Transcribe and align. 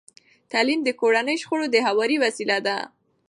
تعلیم 0.51 0.79
د 0.83 0.89
کورني 0.99 1.35
شخړو 1.41 1.65
د 1.71 1.75
هواري 1.87 2.17
وسیله 2.23 2.57
ده. 2.67 2.77